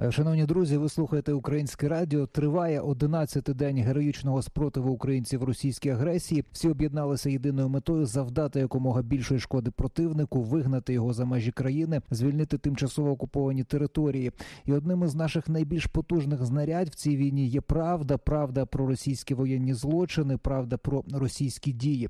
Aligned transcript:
Е, 0.00 0.12
шановні 0.12 0.44
друзі, 0.44 0.76
ви 0.76 0.88
слухаєте 0.88 1.32
українське 1.32 1.88
радіо. 1.88 2.26
Триває 2.26 2.80
11-й 2.82 3.54
день 3.54 3.76
героїчного 3.76 4.42
спротиву 4.42 4.90
українців 4.92 5.44
російській 5.44 5.90
агресії. 5.90 6.44
Всі 6.52 6.68
об'єдналися 6.68 7.30
єдиною 7.30 7.68
метою 7.68 8.06
завдати 8.06 8.60
якомога 8.60 9.02
більшої 9.02 9.40
шкоди 9.40 9.70
противнику, 9.70 10.42
вигнати 10.42 10.92
його 10.92 11.12
за 11.12 11.24
межі 11.24 11.50
країни, 11.50 12.00
звільнити 12.10 12.58
тимчасово 12.58 13.10
окуповані 13.10 13.64
території. 13.64 14.32
І 14.64 14.72
одним 14.72 15.04
із 15.04 15.14
наших 15.14 15.48
найбільш 15.48 15.86
потужних 15.86 16.44
знарядь 16.44 16.88
в 16.88 16.94
цій 16.94 17.16
війні 17.16 17.46
є 17.46 17.60
правда, 17.60 18.18
правда 18.18 18.66
про 18.66 18.86
російські 18.86 19.34
воєнні 19.34 19.74
злочини, 19.74 20.36
правда 20.36 20.76
про 20.76 21.04
російські 21.12 21.72
дії. 21.72 22.08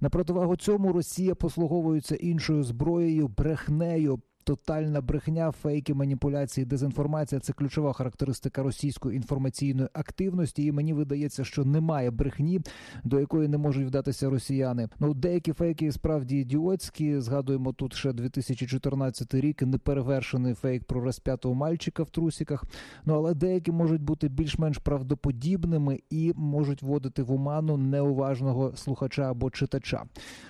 На 0.00 0.10
противагу 0.10 0.56
цьому 0.56 0.92
Росія 0.92 1.34
послуговується 1.34 2.14
іншою 2.14 2.62
зброєю, 2.62 3.28
брехнею. 3.28 4.20
Тотальна 4.46 5.00
брехня, 5.00 5.50
фейки, 5.50 5.94
маніпуляції, 5.94 6.64
дезінформація 6.64 7.40
це 7.40 7.52
ключова 7.52 7.92
характеристика 7.92 8.62
російської 8.62 9.16
інформаційної 9.16 9.88
активності. 9.92 10.64
І 10.64 10.72
мені 10.72 10.92
видається, 10.92 11.44
що 11.44 11.64
немає 11.64 12.10
брехні, 12.10 12.60
до 13.04 13.20
якої 13.20 13.48
не 13.48 13.58
можуть 13.58 13.86
вдатися 13.86 14.30
росіяни. 14.30 14.88
Ну 15.00 15.14
деякі 15.14 15.52
фейки 15.52 15.92
справді 15.92 16.36
ідіотські. 16.36 17.20
Згадуємо 17.20 17.72
тут 17.72 17.94
ще 17.94 18.12
2014 18.12 19.34
рік 19.34 19.62
неперевершений 19.62 20.54
фейк 20.54 20.84
про 20.84 21.00
розп'ятого 21.00 21.54
мальчика 21.54 22.02
в 22.02 22.10
трусіках. 22.10 22.64
Ну 23.04 23.14
але 23.14 23.34
деякі 23.34 23.72
можуть 23.72 24.02
бути 24.02 24.28
більш-менш 24.28 24.78
правдоподібними 24.78 26.00
і 26.10 26.32
можуть 26.36 26.82
вводити 26.82 27.22
в 27.22 27.32
оману 27.32 27.76
неуважного 27.76 28.72
слухача 28.76 29.30
або 29.30 29.50
читача. 29.50 30.04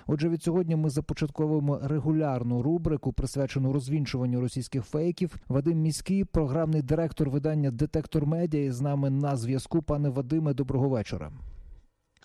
Отже, 0.07 0.29
від 0.29 0.43
сьогодні 0.43 0.75
ми 0.75 0.89
започатковуємо 0.89 1.79
регулярну 1.83 2.61
рубрику, 2.61 3.13
присвячену 3.13 3.73
розвінчуванню 3.87 4.41
російських 4.41 4.85
фейків. 4.85 5.35
Вадим 5.47 5.81
міський, 5.81 6.23
програмний 6.23 6.81
директор 6.81 7.29
видання 7.29 7.71
Детектор 7.71 8.25
Медіа. 8.25 8.71
З 8.71 8.81
нами 8.81 9.09
на 9.09 9.37
зв'язку. 9.37 9.81
Пане 9.81 10.09
Вадиме, 10.09 10.53
доброго 10.53 10.89
вечора. 10.89 11.31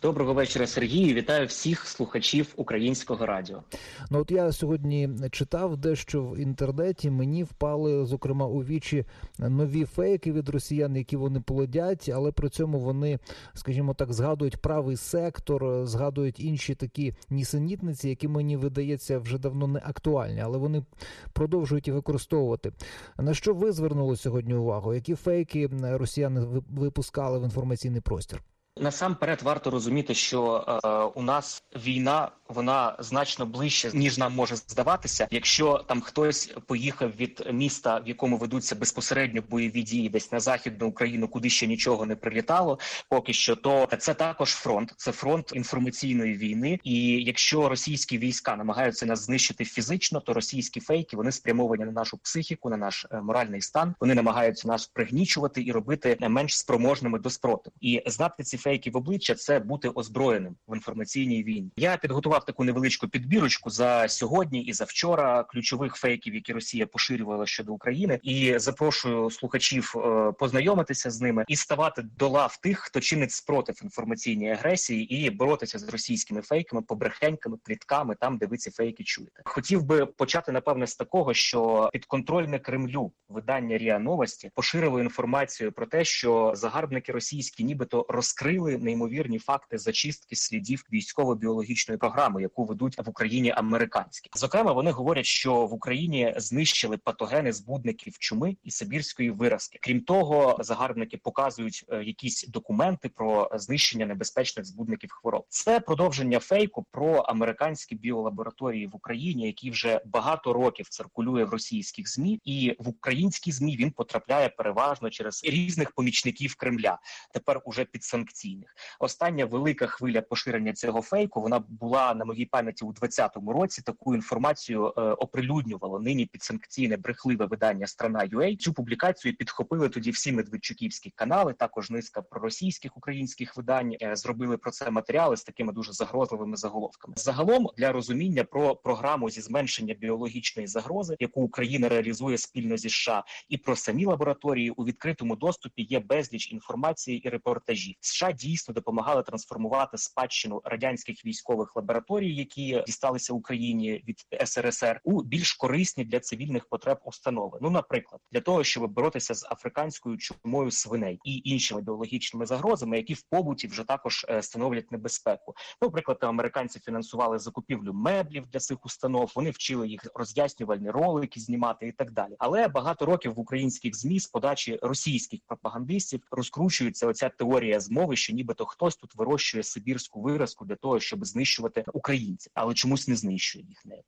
Доброго 0.03 0.35
вечора, 0.35 0.67
Сергію. 0.67 1.15
Вітаю 1.15 1.47
всіх 1.47 1.87
слухачів 1.87 2.53
українського 2.57 3.27
радіо. 3.27 3.63
Ну 4.11 4.19
от 4.19 4.31
я 4.31 4.53
сьогодні 4.53 5.11
читав 5.31 5.77
дещо 5.77 6.23
в 6.23 6.39
інтернеті. 6.39 7.11
Мені 7.11 7.45
впали 7.45 8.07
зокрема 8.07 8.47
у 8.47 8.59
вічі 8.59 9.05
нові 9.39 9.85
фейки 9.85 10.33
від 10.33 10.49
росіян, 10.49 10.97
які 10.97 11.17
вони 11.17 11.41
плодять, 11.41 12.11
але 12.15 12.33
при 12.33 12.49
цьому 12.49 12.79
вони, 12.81 13.19
скажімо 13.55 13.95
так, 13.95 14.13
згадують 14.13 14.57
правий 14.57 14.97
сектор, 14.97 15.87
згадують 15.87 16.41
інші 16.41 16.75
такі 16.75 17.15
нісенітниці, 17.31 18.09
які 18.09 18.29
мені 18.29 18.57
видається 18.57 19.19
вже 19.19 19.39
давно 19.39 19.67
не 19.67 19.79
актуальні, 19.85 20.41
але 20.41 20.59
вони 20.59 20.85
продовжують 21.33 21.89
і 21.89 21.93
використовувати. 21.93 22.73
На 23.19 23.35
що 23.35 23.55
ви 23.55 23.73
звернули 23.73 24.17
сьогодні 24.17 24.55
увагу? 24.55 24.95
Які 24.95 25.15
фейки 25.15 25.71
росіяни 25.83 26.63
випускали 26.71 27.39
в 27.39 27.43
інформаційний 27.43 28.01
простір? 28.01 28.43
Насамперед 28.77 29.43
варто 29.43 29.71
розуміти, 29.71 30.15
що 30.15 30.65
е, 30.85 30.89
у 31.21 31.23
нас 31.23 31.65
війна 31.77 32.29
вона 32.53 32.97
значно 32.99 33.47
ближче 33.47 33.91
ніж 33.95 34.19
нам 34.19 34.35
може 34.35 34.57
здаватися. 34.57 35.29
Якщо 35.31 35.85
там 35.89 36.01
хтось 36.01 36.55
поїхав 36.67 37.11
від 37.17 37.49
міста, 37.53 37.99
в 37.99 38.09
якому 38.09 38.37
ведуться 38.37 38.75
безпосередньо 38.75 39.43
бойові 39.51 39.83
дії, 39.83 40.09
десь 40.09 40.33
на 40.33 40.41
західну 40.41 40.87
Україну, 40.87 41.29
куди 41.29 41.51
ще 41.51 41.67
нічого 41.67 42.07
не 42.07 42.17
прилітало, 42.17 42.79
поки 43.09 43.33
що, 43.33 43.57
то 43.57 43.89
це 43.99 44.15
також 44.15 44.51
фронт, 44.51 44.95
це 44.97 45.13
фронт 45.13 45.53
інформаційної 45.55 46.35
війни. 46.35 46.79
І 46.85 47.25
якщо 47.25 47.69
російські 47.69 48.19
війська 48.19 48.57
намагаються 48.57 49.07
нас 49.07 49.25
знищити 49.25 49.65
фізично, 49.65 50.21
то 50.21 50.35
російські 50.35 50.81
фейки 50.81 51.17
вони 51.17 51.33
спрямовані 51.33 51.85
на 51.85 51.93
нашу 51.93 52.19
психіку, 52.19 52.71
на 52.71 52.77
наш 52.77 53.07
е, 53.11 53.21
моральний 53.21 53.61
стан. 53.61 53.95
Вони 54.01 54.15
намагаються 54.15 54.69
нас 54.69 54.87
пригнічувати 54.87 55.63
і 55.63 55.73
робити 55.73 56.17
менш 56.21 56.59
спроможними 56.59 57.19
до 57.19 57.31
спротиву. 57.31 57.75
І 57.81 58.03
знати 58.07 58.43
ці 58.43 58.57
фейки 58.57 58.91
в 58.91 58.97
обличчя 58.97 59.35
це 59.35 59.59
бути 59.59 59.89
озброєним 59.89 60.57
в 60.69 60.75
інформаційній 60.75 61.45
війні. 61.45 61.71
Я 61.77 61.97
підготував 61.97 62.42
таку 62.45 62.65
невеличку 62.65 63.09
підбірочку 63.09 63.71
за 63.71 64.09
сьогодні 64.09 64.63
і 64.63 64.73
за 64.73 64.85
вчора 64.85 65.45
ключових 65.45 65.97
фейків, 65.97 66.35
які 66.35 66.53
Росія 66.53 66.87
поширювала 66.87 67.47
щодо 67.47 67.73
України, 67.73 68.21
і 68.23 68.59
запрошую 68.59 69.31
слухачів 69.31 69.95
е, 69.97 70.33
познайомитися 70.33 71.11
з 71.11 71.21
ними 71.21 71.45
і 71.49 71.57
ставати 71.57 72.03
до 72.03 72.29
лав 72.29 72.57
тих, 72.57 72.79
хто 72.79 73.01
чинить 73.01 73.33
спротив 73.33 73.81
інформаційній 73.83 74.51
агресії, 74.51 75.15
і 75.15 75.31
боротися 75.31 75.79
з 75.79 75.89
російськими 75.89 76.43
фейками, 76.43 76.83
побрехеньками, 76.83 77.57
плітками, 77.65 78.15
там 78.21 78.39
де 78.39 78.47
ви 78.47 78.57
ці 78.57 78.71
фейки 78.71 79.05
чуєте. 79.05 79.43
Хотів 79.45 79.85
би 79.85 80.07
почати 80.07 80.53
напевне 80.53 80.87
з 80.87 80.97
такого, 80.97 81.35
що 81.35 81.91
підконтрольне 81.93 82.59
Кремлю 82.59 83.13
видання 83.29 83.79
Ріа 83.79 83.99
Новості 83.99 84.51
поширило 84.55 85.01
інформацію 85.01 85.73
про 85.73 85.87
те, 85.87 86.05
що 86.05 86.53
загарбники 86.55 87.13
російські, 87.13 87.65
нібито 87.65 88.07
розкрили 88.09 88.79
неймовірні 88.79 89.39
факти 89.39 89.79
зачистки 89.79 90.37
слідів 90.37 90.85
військово-біологічної 90.93 91.99
програми, 91.99 92.32
яку 92.41 92.65
ведуть 92.65 92.99
в 92.99 93.09
Україні 93.09 93.51
американські. 93.51 94.31
Зокрема, 94.35 94.73
вони 94.73 94.91
говорять, 94.91 95.27
що 95.27 95.67
в 95.67 95.75
Україні 95.75 96.35
знищили 96.37 96.97
патогени 96.97 97.53
збудників 97.53 98.19
чуми 98.19 98.57
і 98.63 98.71
сибірської 98.71 99.31
виразки. 99.31 99.79
Крім 99.83 100.01
того, 100.01 100.57
загарбники 100.61 101.17
показують 101.17 101.85
е, 101.89 102.05
якісь 102.05 102.47
документи 102.49 103.09
про 103.09 103.51
знищення 103.55 104.07
небезпечних 104.07 104.67
збудників 104.67 105.11
хвороб. 105.13 105.45
Це 105.49 105.81
продовження 105.81 106.39
фейку 106.39 106.87
про 106.91 107.15
американські 107.17 107.95
біолабораторії 107.95 108.87
в 108.87 108.97
Україні, 108.97 109.47
які 109.47 109.71
вже 109.71 110.01
багато 110.05 110.53
років 110.53 110.89
циркулює 110.89 111.45
в 111.45 111.51
російських 111.51 112.09
змі, 112.09 112.41
і 112.45 112.77
в 112.79 112.89
українські 112.89 113.53
змі 113.53 113.77
він 113.77 113.91
потрапляє 113.91 114.49
переважно 114.49 115.11
через 115.11 115.45
різних 115.45 115.93
помічників 115.93 116.55
Кремля. 116.55 116.99
Тепер 117.33 117.61
уже 117.65 117.85
підсанкційних. 117.85 118.75
Остання 119.01 119.45
велика 119.45 119.87
хвиля 119.87 120.23
поширення 120.23 120.73
цього 120.73 121.03
фейку 121.03 121.41
вона 121.41 121.59
була 121.69 122.12
на 122.15 122.25
моїй 122.25 122.47
пам'яті 122.47 122.85
у 122.85 122.93
2020 122.93 123.59
році. 123.59 123.83
Таку 123.83 124.15
інформацію 124.15 124.87
е, 124.87 125.01
оприлюднювало 125.01 126.01
нині 126.01 126.27
підсанкційне 126.27 126.97
брехливе 126.97 127.47
видання 127.47 127.87
Страна 127.87 128.21
UA. 128.21 128.57
Цю 128.57 128.73
публікацію 128.73 129.37
підхопили 129.37 129.89
тоді 129.89 130.11
всі 130.11 130.33
медведчуківські 130.33 131.11
канали. 131.11 131.53
Також 131.53 131.91
низка 131.91 132.23
проросійських 132.23 132.97
українських 132.97 133.57
видань 133.57 133.97
е, 134.03 134.17
зробили 134.17 134.57
про 134.57 134.71
це 134.71 134.91
матеріали 134.91 135.37
з 135.37 135.45
такими 135.45 135.73
дуже 135.73 135.93
загрозливими 135.93 136.57
заголовками. 136.57 137.15
Загалом 137.17 137.69
для 137.77 137.93
розуміння 137.93 138.45
про 138.45 138.77
програму 138.77 139.31
зі 139.31 139.41
зменшення 139.41 139.95
біологічної 139.95 140.67
загрози, 140.67 141.17
яку 141.21 141.43
Україна 141.43 141.89
реалізує 141.89 142.39
спільно 142.39 142.77
зі 142.77 142.91
США, 142.91 143.25
і 143.49 143.57
про 143.57 143.77
самі 143.77 144.07
лабораторії 144.07 144.71
у 144.71 144.85
відкритому 144.85 145.37
доступі 145.37 145.83
є 145.83 146.01
безліч 146.01 146.53
інформації 146.53 147.19
і 147.19 147.29
репортажів. 147.29 147.95
США 148.01 148.33
дійсно 148.33 148.75
допомагали 148.75 149.23
трансформувати 149.23 149.99
спадщину 149.99 150.63
радянських 150.65 151.27
військових 151.27 151.77
лабораторій, 151.77 152.02
які 152.11 152.83
дісталися 152.87 153.33
Україні 153.33 154.05
від 154.09 154.49
СРСР, 154.49 155.01
у 155.05 155.23
більш 155.23 155.53
корисні 155.53 156.05
для 156.05 156.21
цивільних 156.21 156.69
потреб 156.69 156.99
установи. 157.05 157.59
Ну, 157.63 157.71
наприклад, 157.71 158.21
для 158.33 158.41
того, 158.41 158.65
щоб 158.65 158.93
боротися 158.93 159.35
з 159.35 159.47
африканською 159.51 160.17
чумою 160.17 160.71
свиней 160.71 161.21
і 161.25 161.43
іншими 161.45 161.83
біологічними 161.83 162.47
загрозами, 162.47 162.97
які 162.97 163.15
в 163.15 163.23
побуті 163.23 163.67
вже 163.67 163.85
також 163.85 164.27
е, 164.29 164.43
становлять 164.43 164.93
небезпеку. 164.93 165.55
Ну, 165.83 165.89
наприклад, 165.89 166.19
американці 166.21 166.81
фінансували 166.81 167.39
закупівлю 167.39 167.93
меблів 167.93 168.47
для 168.47 168.59
цих 168.59 168.87
установ. 168.87 169.33
Вони 169.37 169.51
вчили 169.51 169.89
їх 169.89 170.07
роз'яснювальні 170.15 170.91
ролики 170.91 171.41
знімати 171.41 171.89
і 171.89 171.93
так 171.93 172.13
далі. 172.13 172.37
Але 172.39 172.69
багато 172.69 173.07
років 173.07 173.35
в 173.35 173.41
українських 173.41 173.97
змі 173.97 174.21
з 174.21 174.27
подачі 174.27 174.79
російських 174.83 175.41
пропагандистів 175.47 176.21
розкручується 176.31 177.07
оця 177.07 177.29
теорія 177.29 177.81
змови, 177.81 178.17
що 178.17 178.33
нібито 178.33 178.67
хтось 178.67 178.97
тут 178.97 179.15
вирощує 179.15 179.63
сибірську 179.63 180.21
виразку 180.21 180.65
для 180.65 180.77
того, 180.77 181.01
щоб 181.01 181.25
знищувати 181.25 181.85
українців, 181.93 182.53
але 182.55 182.75
чомусь 182.75 183.09
не 183.09 183.17
знищує 183.17 183.65
їх 183.65 183.87
не. 183.87 184.03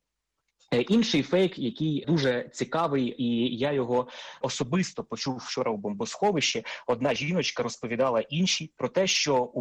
Е, 0.73 0.81
інший 0.81 1.23
фейк, 1.23 1.59
який 1.59 2.05
дуже 2.07 2.49
цікавий, 2.53 3.23
і 3.23 3.57
я 3.57 3.71
його 3.71 4.07
особисто 4.41 5.03
почув 5.03 5.37
вчора 5.37 5.71
у 5.71 5.77
бомбосховищі. 5.77 6.65
Одна 6.87 7.13
жіночка 7.13 7.63
розповідала 7.63 8.21
іншій 8.21 8.71
про 8.77 8.89
те, 8.89 9.07
що 9.07 9.51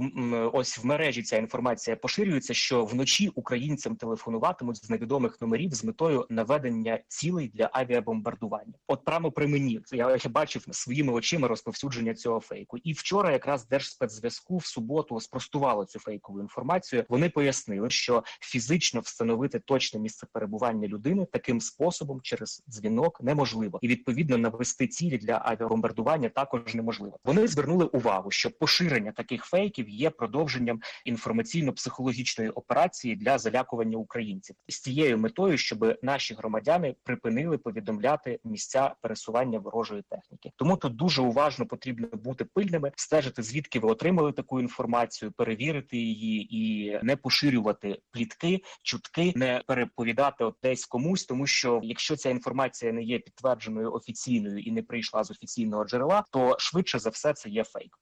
ось 0.53 0.79
в 0.79 0.87
мережі 0.87 1.23
ця 1.23 1.37
інформація 1.37 1.97
поширюється, 1.97 2.55
що 2.55 2.85
вночі 2.85 3.29
українцям 3.29 3.97
телефонуватимуть 3.97 4.85
з 4.85 4.91
невідомих 4.91 5.41
номерів 5.41 5.75
з 5.75 5.85
метою 5.85 6.27
наведення 6.31 7.01
цілей 7.09 7.49
для 7.55 7.71
авіабомбардування. 7.73 8.75
От 8.87 9.05
прямо 9.05 9.33
при 9.33 9.47
мені 9.47 9.81
я 9.93 10.19
бачив 10.31 10.67
своїми 10.71 11.13
очима 11.13 11.49
розповсюдження 11.49 12.15
цього 12.15 12.41
фейку. 12.41 12.79
І 12.79 12.93
вчора, 12.93 13.33
якраз 13.33 13.69
Держспецзв'язку 13.69 14.57
в 14.57 14.67
суботу 14.67 15.21
спростувало 15.21 15.85
цю 15.85 15.99
фейкову 15.99 16.41
інформацію. 16.41 17.05
Вони 17.09 17.29
пояснили, 17.29 17.91
що 17.91 18.25
фізично 18.41 19.01
встановити 19.01 19.59
точне 19.59 20.01
місце 20.01 20.27
перебування 20.33 20.89
людини 20.95 21.27
таким 21.33 21.61
способом 21.61 22.21
через 22.23 22.63
дзвінок 22.69 23.21
неможливо, 23.23 23.79
і 23.83 23.89
відповідно 23.89 24.39
навести 24.39 24.87
цілі 24.87 25.19
для 25.19 25.43
авіабомбардування 25.45 26.29
також 26.29 26.75
неможливо. 26.75 27.19
Вони 27.25 27.47
звернули 27.47 27.85
увагу, 27.85 28.31
що 28.31 28.51
поширення 28.51 29.13
таких 29.13 29.45
фейків 29.45 29.89
є 29.89 30.11
продовженням 30.11 30.81
інформаційно-психологічної 31.07 32.51
операції 32.51 33.17
для 33.17 33.39
залякування 33.39 33.99
українців 33.99 34.57
з 34.69 34.81
цією 34.81 35.19
метою, 35.19 35.59
щоб 35.59 35.99
наші 36.03 36.35
громадяни 36.35 36.95
припинили 37.03 37.59
повідомляти 37.59 38.39
місця 38.45 38.95
пересування 39.03 39.59
ворожої 39.59 40.03
техніки. 40.11 40.51
Тому 40.57 40.77
тут 40.77 40.97
дуже 40.97 41.23
уважно 41.23 41.67
потрібно 41.67 42.09
бути 42.13 42.45
пильними, 42.45 42.93
стежити 42.97 43.43
звідки 43.43 43.79
ви 43.79 43.89
отримали 43.89 44.33
таку 44.33 44.61
інформацію, 44.61 45.33
перевірити 45.33 45.97
її 45.97 46.57
і 46.57 46.99
не 47.03 47.17
поширювати 47.17 47.99
плітки, 48.11 48.61
чутки, 48.83 49.33
не 49.37 49.63
переповідати 49.67 50.45
от 50.45 50.57
десь 50.63 50.84
комусь, 50.87 51.25
тому 51.25 51.47
що 51.47 51.81
якщо 51.83 52.17
ця 52.17 52.31
інформація 52.31 52.93
не 52.93 53.03
є 53.03 53.19
підтвердженою 53.19 53.93
офіційною 53.93 54.59
і 54.59 54.71
не 54.71 54.83
прийшла 54.83 55.25
з 55.25 55.31
офіційного 55.31 55.85
джерела, 55.85 56.25
то 56.31 56.57
швидше 56.59 56.99
за 56.99 57.11
все 57.11 57.33
це 57.33 57.49
є 57.49 57.65
фейк. 57.65 57.99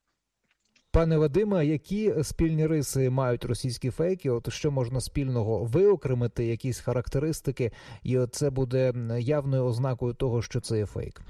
Пане 0.90 1.18
Вадиме, 1.18 1.66
які 1.66 2.14
спільні 2.22 2.66
риси 2.66 3.10
мають 3.10 3.44
російські 3.44 3.90
фейки? 3.90 4.30
От 4.30 4.52
що 4.52 4.70
можна 4.70 5.00
спільного 5.00 5.64
виокремити, 5.64 6.44
якісь 6.44 6.80
характеристики, 6.80 7.72
і 8.02 8.18
це 8.30 8.50
буде 8.50 8.92
явною 9.20 9.64
ознакою 9.64 10.14
того, 10.14 10.42
що 10.42 10.60
це 10.60 10.78
є 10.78 10.86
фейк. 10.86 11.22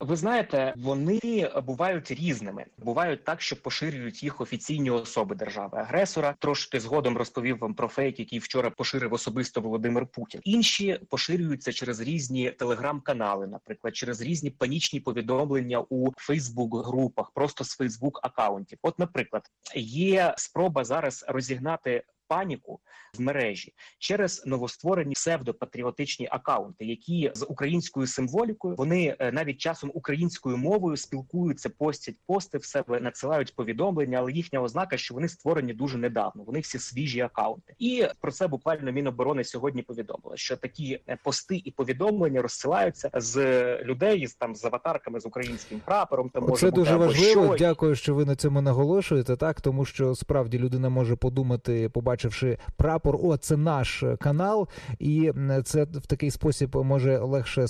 Ви 0.00 0.16
знаєте, 0.16 0.74
вони 0.76 1.50
бувають 1.66 2.10
різними. 2.10 2.64
Бувають 2.78 3.24
так, 3.24 3.40
що 3.40 3.62
поширюють 3.62 4.22
їх 4.22 4.40
офіційні 4.40 4.90
особи 4.90 5.34
держави-агресора. 5.34 6.34
Трошки 6.38 6.80
згодом 6.80 7.16
розповів 7.16 7.58
вам 7.58 7.74
про 7.74 7.88
фейк, 7.88 8.18
який 8.18 8.38
вчора 8.38 8.70
поширив 8.70 9.12
особисто 9.12 9.60
Володимир 9.60 10.06
Путін. 10.06 10.40
Інші 10.44 11.00
поширюються 11.10 11.72
через 11.72 12.00
різні 12.00 12.50
телеграм-канали, 12.50 13.46
наприклад, 13.46 13.96
через 13.96 14.20
різні 14.20 14.50
панічні 14.50 15.00
повідомлення 15.00 15.84
у 15.88 16.12
Фейсбук-групах, 16.16 17.30
просто 17.34 17.64
з 17.64 17.80
Фейсбук-акаунтів. 17.80 18.78
От, 18.82 18.98
наприклад, 18.98 19.42
є 19.74 20.34
спроба 20.36 20.84
зараз 20.84 21.24
розігнати 21.28 22.02
паніку 22.28 22.80
в 23.14 23.20
мережі 23.20 23.72
через 23.98 24.46
новостворені 24.46 25.14
псевдопатріотичні 25.14 26.28
акаунти, 26.30 26.84
які 26.84 27.30
з 27.34 27.46
українською 27.48 28.06
символікою 28.06 28.74
вони 28.76 29.16
е, 29.18 29.32
навіть 29.32 29.58
часом 29.58 29.90
українською 29.94 30.56
мовою 30.56 30.96
спілкуються, 30.96 31.70
постять 31.70 32.16
пости 32.26 32.58
в 32.58 32.64
себе, 32.64 33.00
надсилають 33.00 33.54
повідомлення, 33.54 34.18
але 34.18 34.32
їхня 34.32 34.62
ознака, 34.62 34.96
що 34.96 35.14
вони 35.14 35.28
створені 35.28 35.72
дуже 35.72 35.98
недавно. 35.98 36.42
Вони 36.42 36.60
всі 36.60 36.78
свіжі 36.78 37.20
акаунти, 37.20 37.74
і 37.78 38.06
про 38.20 38.32
це 38.32 38.48
буквально 38.48 38.92
Міноборони 38.92 39.44
сьогодні 39.44 39.82
повідомили, 39.82 40.36
що 40.36 40.56
такі 40.56 41.00
е, 41.08 41.18
пости 41.24 41.62
і 41.64 41.70
повідомлення 41.70 42.42
розсилаються 42.42 43.10
з 43.14 43.36
людей 43.84 44.26
з 44.26 44.34
там 44.34 44.54
з 44.54 44.64
аватарками 44.64 45.20
з 45.20 45.26
українським 45.26 45.80
прапором. 45.80 46.30
Та 46.30 46.40
може 46.40 46.66
бути, 46.66 46.70
дуже 46.70 46.96
важливо. 46.96 47.46
що. 47.46 47.56
Дякую, 47.58 47.94
що 47.94 48.14
ви 48.14 48.24
на 48.24 48.36
цьому 48.36 48.60
наголошуєте. 48.60 49.36
Так 49.36 49.60
тому 49.60 49.84
що 49.84 50.14
справді 50.14 50.58
людина 50.58 50.88
може 50.88 51.16
подумати, 51.16 51.88
побачивши 52.16 52.58
прапор, 52.76 53.16
о, 53.22 53.36
це 53.36 53.56
наш 53.56 54.04
канал, 54.20 54.68
і 54.98 55.32
це 55.64 55.84
в 55.84 56.06
такий 56.06 56.30
спосіб 56.30 56.76
може 56.76 57.18
легше 57.18 57.68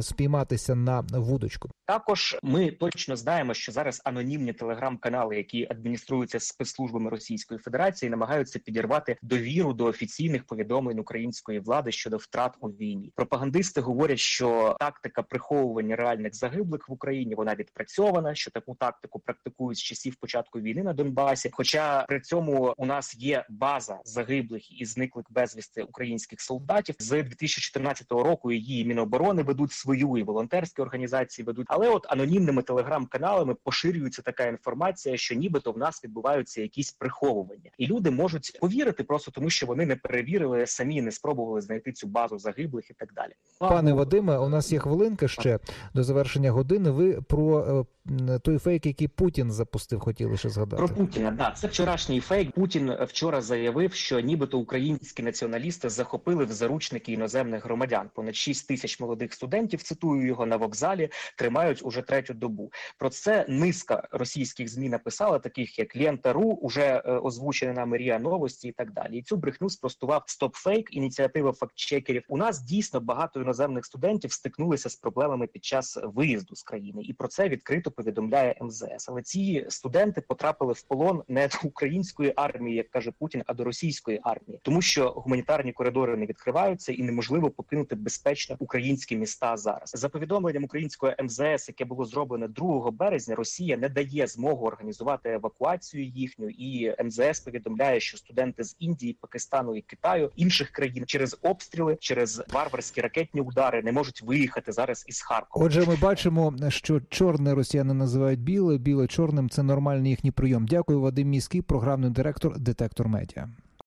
спійматися 0.00 0.74
на 0.74 1.00
вудочку. 1.00 1.70
Також 1.86 2.36
ми 2.42 2.70
точно 2.70 3.16
знаємо, 3.16 3.54
що 3.54 3.72
зараз 3.72 4.02
анонімні 4.04 4.52
телеграм-канали, 4.52 5.36
які 5.36 5.66
адмініструються 5.70 6.40
спецслужбами 6.40 7.10
Російської 7.10 7.60
Федерації, 7.60 8.10
намагаються 8.10 8.58
підірвати 8.58 9.16
довіру 9.22 9.72
до 9.72 9.84
офіційних 9.84 10.44
повідомлень 10.44 10.98
української 10.98 11.58
влади 11.58 11.92
щодо 11.92 12.16
втрат 12.16 12.54
у 12.60 12.68
війні. 12.68 13.12
Пропагандисти 13.16 13.80
говорять, 13.80 14.18
що 14.18 14.76
тактика 14.80 15.22
приховування 15.22 15.96
реальних 15.96 16.34
загиблих 16.34 16.88
в 16.88 16.92
Україні 16.92 17.34
вона 17.34 17.54
відпрацьована. 17.54 18.34
Що 18.34 18.50
таку 18.50 18.74
тактику 18.74 19.18
практикують 19.18 19.78
з 19.78 19.82
часів 19.82 20.16
початку 20.16 20.60
війни 20.60 20.82
на 20.82 20.92
Донбасі. 20.92 21.50
Хоча 21.52 22.04
при 22.08 22.20
цьому 22.20 22.74
у 22.76 22.86
нас 22.86 23.16
є 23.16 23.46
база 23.48 23.85
загиблих 24.04 24.80
і 24.80 24.84
зниклих 24.84 25.26
безвісти 25.30 25.82
українських 25.82 26.40
солдатів 26.40 26.94
з 26.98 27.22
2014 27.22 28.10
року. 28.10 28.52
Її 28.52 28.84
міноборони 28.84 29.42
ведуть 29.42 29.72
свою 29.72 30.18
і 30.18 30.22
волонтерські 30.22 30.82
організації 30.82 31.46
ведуть. 31.46 31.66
Але 31.70 31.88
от 31.88 32.06
анонімними 32.08 32.62
телеграм-каналами 32.62 33.54
поширюється 33.54 34.22
така 34.22 34.46
інформація, 34.46 35.16
що 35.16 35.34
нібито 35.34 35.72
в 35.72 35.78
нас 35.78 36.04
відбуваються 36.04 36.62
якісь 36.62 36.92
приховування, 36.92 37.70
і 37.78 37.86
люди 37.86 38.10
можуть 38.10 38.58
повірити 38.60 39.04
просто 39.04 39.30
тому, 39.30 39.50
що 39.50 39.66
вони 39.66 39.86
не 39.86 39.96
перевірили 39.96 40.66
самі, 40.66 41.02
не 41.02 41.12
спробували 41.12 41.60
знайти 41.60 41.92
цю 41.92 42.06
базу 42.06 42.38
загиблих 42.38 42.90
і 42.90 42.94
так 42.94 43.12
далі. 43.14 43.32
Пане 43.58 43.92
Вадиме, 43.92 44.38
у 44.38 44.48
нас 44.48 44.72
є 44.72 44.78
хвилинка 44.78 45.28
ще 45.28 45.58
до 45.94 46.04
завершення 46.04 46.50
години. 46.50 46.90
Ви 46.90 47.22
про 47.22 47.86
е, 48.20 48.38
той 48.38 48.58
фейк, 48.58 48.86
який 48.86 49.08
Путін 49.08 49.52
запустив, 49.52 50.00
хотіли 50.00 50.36
ще 50.36 50.48
згадати 50.48 50.76
про 50.76 50.88
Путіна. 50.88 51.30
Да, 51.30 51.50
це 51.50 51.66
вчорашній 51.66 52.20
фейк. 52.20 52.50
Путін 52.50 52.92
вчора 53.00 53.40
заявив, 53.40 53.75
що 53.94 54.20
нібито 54.20 54.58
українські 54.58 55.22
націоналісти 55.22 55.88
захопили 55.88 56.44
в 56.44 56.52
заручники 56.52 57.12
іноземних 57.12 57.64
громадян. 57.64 58.10
Понад 58.14 58.36
6 58.36 58.68
тисяч 58.68 59.00
молодих 59.00 59.32
студентів 59.32 59.82
цитую 59.82 60.26
його 60.26 60.46
на 60.46 60.56
вокзалі, 60.56 61.08
тримають 61.36 61.84
уже 61.84 62.02
третю 62.02 62.34
добу. 62.34 62.72
Про 62.98 63.10
це 63.10 63.46
низка 63.48 64.08
російських 64.10 64.68
змі 64.68 64.88
написала, 64.88 65.38
таких 65.38 65.78
як 65.78 65.96
Лента.ру, 65.96 66.52
уже 66.52 66.82
е, 66.82 67.12
озвучена 67.12 67.72
на 67.72 67.86
Мерія 67.86 68.18
Новості 68.18 68.68
і 68.68 68.72
так 68.72 68.92
далі. 68.92 69.18
І 69.18 69.22
цю 69.22 69.36
брехню 69.36 69.70
спростував 69.70 70.24
StopFake, 70.28 70.90
ініціатива 70.90 71.52
фактчекерів. 71.52 72.22
У 72.28 72.36
нас 72.36 72.62
дійсно 72.62 73.00
багато 73.00 73.40
іноземних 73.40 73.84
студентів 73.84 74.32
стикнулися 74.32 74.88
з 74.88 74.96
проблемами 74.96 75.46
під 75.46 75.64
час 75.64 75.98
виїзду 76.04 76.56
з 76.56 76.62
країни, 76.62 77.02
і 77.02 77.12
про 77.12 77.28
це 77.28 77.48
відкрито 77.48 77.90
повідомляє 77.90 78.58
МЗС. 78.60 79.08
Але 79.08 79.22
ці 79.22 79.66
студенти 79.68 80.20
потрапили 80.20 80.72
в 80.72 80.82
полон 80.82 81.22
не 81.28 81.48
до 81.48 81.68
української 81.68 82.32
армії, 82.36 82.76
як 82.76 82.90
каже 82.90 83.12
Путін, 83.18 83.42
а 83.46 83.54
до 83.54 83.65
російської 83.66 84.20
армії, 84.22 84.60
тому 84.62 84.82
що 84.82 85.10
гуманітарні 85.10 85.72
коридори 85.72 86.16
не 86.16 86.26
відкриваються 86.26 86.92
і 86.92 87.02
неможливо 87.02 87.50
покинути 87.50 87.94
безпечно 87.94 88.56
українські 88.58 89.16
міста 89.16 89.56
зараз. 89.56 89.92
За 89.94 90.08
повідомленням 90.08 90.64
української 90.64 91.14
МЗС, 91.22 91.68
яке 91.68 91.84
було 91.84 92.04
зроблене 92.04 92.48
2 92.48 92.90
березня, 92.90 93.34
Росія 93.34 93.76
не 93.76 93.88
дає 93.88 94.26
змогу 94.26 94.66
організувати 94.66 95.30
евакуацію 95.30 96.04
їхню, 96.04 96.48
і 96.48 96.94
МЗС 97.04 97.40
повідомляє, 97.40 98.00
що 98.00 98.16
студенти 98.16 98.64
з 98.64 98.76
Індії, 98.78 99.12
Пакистану 99.20 99.76
і 99.76 99.82
Китаю 99.82 100.30
інших 100.36 100.70
країн 100.70 101.04
через 101.06 101.38
обстріли, 101.42 101.96
через 102.00 102.42
варварські 102.52 103.00
ракетні 103.00 103.40
удари 103.40 103.82
не 103.82 103.92
можуть 103.92 104.22
виїхати 104.22 104.72
зараз 104.72 105.04
із 105.08 105.20
Харкова. 105.20 105.66
Отже, 105.66 105.86
ми 105.86 105.96
бачимо, 105.96 106.54
що 106.68 107.00
чорне 107.00 107.54
росіяни 107.54 107.94
називають 107.94 108.40
біле, 108.40 108.78
біле 108.78 109.06
чорним. 109.06 109.50
Це 109.50 109.62
нормальний 109.62 110.10
їхній 110.10 110.30
прийом. 110.30 110.66
Дякую, 110.66 111.00
Вадим 111.00 111.28
Міський, 111.28 111.62
програмний 111.62 112.10
директор 112.10 112.58
Детектор 112.58 113.08
Медіа. 113.08 113.48